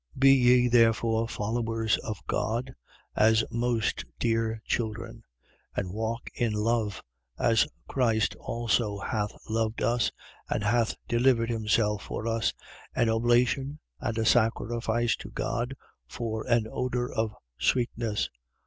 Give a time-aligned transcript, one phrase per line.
[0.15, 0.19] 5:1.
[0.19, 2.73] Be ye therefore followers of God,
[3.15, 5.17] as most dear children:
[5.77, 5.77] 5:2.
[5.83, 7.03] And walk in love,
[7.37, 10.11] as Christ also hath loved us
[10.49, 12.51] and hath delivered himself for us,
[12.95, 15.75] an oblation and a sacrifice to God
[16.07, 18.31] for an odour of sweetness.